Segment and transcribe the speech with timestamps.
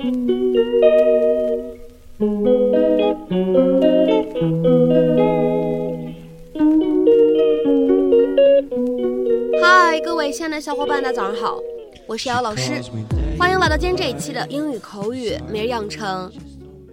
[0.00, 0.08] 嗨，
[10.00, 11.60] 各位亲爱的小伙伴，大家早上好，
[12.06, 12.80] 我是姚老师，
[13.38, 16.32] 欢迎来到今天这一期的英语口语每日养成。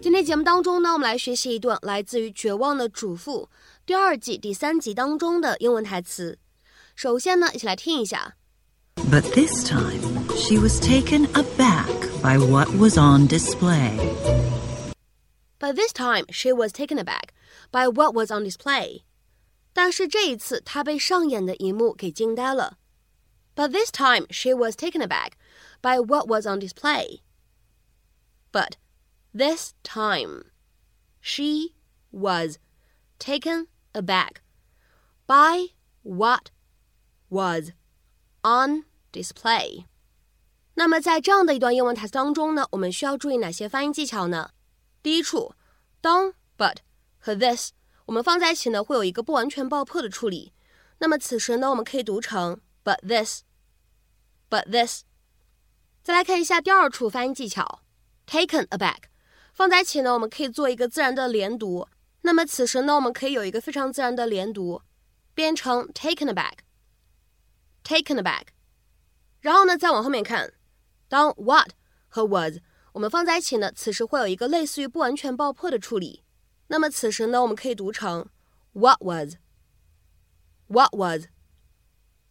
[0.02, 3.44] 今天节目当中呢，我们来学习一段来自于《绝望的主妇》
[3.86, 6.38] 第二季第三集当中的英文台词。
[6.94, 8.34] 首先呢，一起来听一下。
[9.10, 10.02] But this time,
[10.36, 13.97] she was taken aback by what was on display.
[15.59, 17.33] But this time, she was taken aback
[17.71, 19.03] by what was on display.
[19.73, 22.79] 但是这一次，她被上演的一幕给惊呆了。
[23.55, 25.33] But this time, she was taken aback
[25.81, 27.21] by what was on display.
[28.51, 28.77] But
[29.35, 30.51] this time,
[31.21, 31.75] she
[32.11, 32.59] was
[33.19, 34.43] taken aback
[35.27, 35.69] by
[36.03, 36.51] what
[37.31, 37.73] was
[38.43, 39.87] on display。
[40.80, 44.52] 那么在这样的一段英文台词当中呢，我们需要注意哪些发音技巧呢？
[45.02, 45.56] 第一处，
[46.02, 46.76] 当 but
[47.18, 47.72] 和 this
[48.06, 50.54] 我们放在一起呢，会有一个不完全爆破的处理。
[51.00, 55.02] 那么此时呢，我们可以读成 but this，but this。
[56.04, 57.82] 再来看一下第二处发音技巧
[58.28, 59.06] ，taken aback
[59.52, 61.88] 放在一起呢，我们可以做一个自然的连读。
[62.22, 64.84] 那么此时呢，我们可以有一个非常自然的连读，
[65.34, 68.50] 变成 taken aback，taken aback。
[69.42, 70.54] 然后呢，再往后面看，
[71.08, 71.70] 当 what
[72.08, 72.58] 和 was
[72.94, 76.24] 我们放在一起呢，此时会有一个类似于不完全爆破的处理。
[76.68, 78.28] 那么此时呢，我们可以读成
[78.74, 81.28] what was，what was。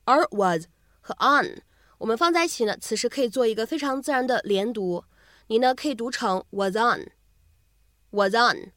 [0.05, 0.67] 而 was
[1.01, 1.63] 和 on
[1.99, 5.05] 我们放在一起呢，此时可以做一个非常自然的连读，
[5.47, 8.73] 你呢可以读成 was on，was on。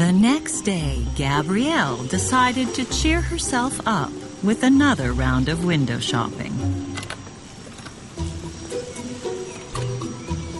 [0.00, 4.10] The next day, Gabrielle decided to cheer herself up
[4.42, 6.52] with another round of window shopping.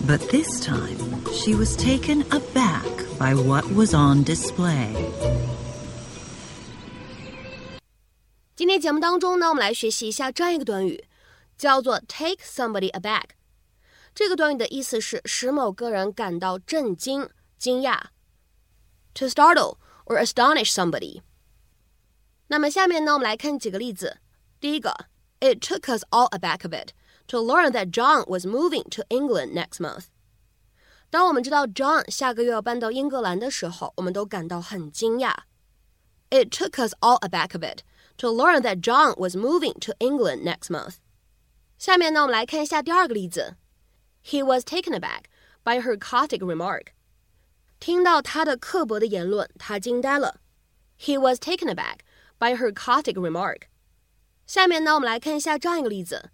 [0.06, 2.86] But this time, she was taken aback
[3.18, 4.94] by what was on display.
[8.54, 11.04] 今天节目当中呢，我们来学习一下这样一个短语，
[11.58, 13.24] 叫做 take somebody aback。
[14.14, 17.98] 这个短语的意思是使某个人感到震惊、惊讶。
[19.14, 21.22] to startle or astonish somebody。
[22.48, 24.18] 那么下面呢，我们来看几个例子。
[24.60, 25.06] 第一个，
[25.40, 26.88] It took us all aback a bit
[27.28, 30.04] to learn that John was moving to England next month。
[31.10, 35.34] 当我们知道 John 下个月要搬到英格兰的时候，我们都感到很惊讶。
[36.30, 37.78] It took us all aback a bit
[38.18, 40.96] to learn that John was moving to England next month。
[41.78, 43.56] 下面呢，我们来看一下第二个例子。
[44.24, 45.24] He was taken aback
[45.62, 46.86] by her caustic remark。
[47.80, 50.40] 听到她的刻薄的言论，他惊呆了。
[50.98, 51.98] He was taken aback
[52.38, 53.62] by her caustic remark。
[54.46, 56.30] 下面呢，我们来看一下这样一个例子：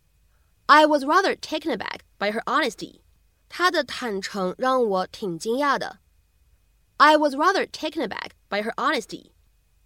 [0.67, 3.01] I was rather taken aback by her honesty。
[3.49, 5.99] 她的坦诚让我挺惊讶的。
[6.99, 9.33] I was rather taken aback by her honesty。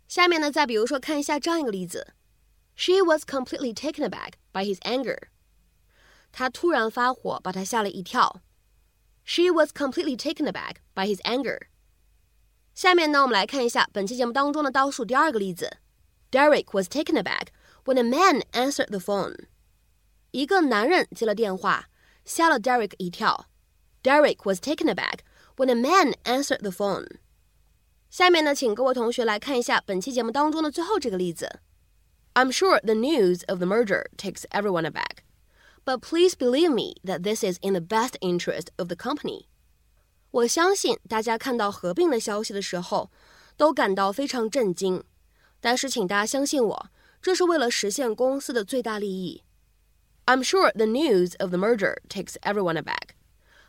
[0.06, 2.14] 下面呢，再比如说看一下这样一个例子：
[2.76, 5.28] She was completely taken aback by his anger。
[6.30, 8.42] 他突然发火，把她吓了一跳。
[9.24, 11.68] She was completely taken aback by his anger.
[12.74, 15.78] 下面呢，我们来看一下本期节目当中的倒数第二个例子。
[16.30, 17.48] Derek was taken aback
[17.84, 19.46] when a man answered the phone.
[20.32, 21.88] 一个男人接了电话，
[22.24, 23.46] 吓了 Derek 一跳。
[24.02, 25.20] Derek was taken aback
[25.56, 27.18] when a man answered the phone.
[28.10, 31.60] 下面呢，请各位同学来看一下本期节目当中的最后这个例子。
[32.34, 35.19] I'm sure the news of the merger takes everyone aback.
[35.84, 39.46] But please believe me that this is in the best interest of the company.
[40.32, 43.10] 我相信大家看到合并的消息的时候，
[43.56, 45.02] 都感到非常震惊。
[45.60, 46.90] 但是，请大家相信我，
[47.22, 49.42] 这是为了实现公司的最大利益。
[50.26, 53.14] I'm sure the news of the merger takes everyone aback.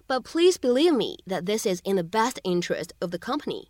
[0.08, 3.68] But please believe me that this is in the best interest of the company.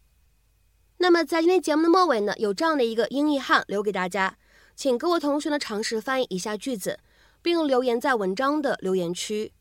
[0.98, 4.38] 那么，在今天节目的末尾呢，有这样的一个英译汉留给大家，
[4.76, 7.00] 请各位同学呢尝试翻译以下句子。
[7.43, 9.53] 并留言在文章的留言区。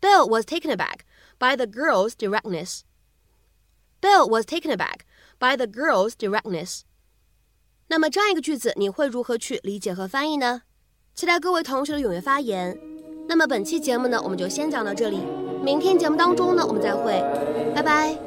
[0.00, 1.00] Bill was taken aback
[1.38, 2.82] by the girl's directness.
[4.00, 5.00] Bill was taken aback
[5.38, 6.82] by the girl's directness.
[7.88, 10.62] 那么这样一个句子，你会如何去理解和翻译呢？
[11.14, 12.78] 期待各位同学的踊跃发言。
[13.28, 15.18] 那么本期节目呢，我们就先讲到这里。
[15.62, 17.22] 明天节目当中呢，我们再会，
[17.74, 18.18] 拜拜。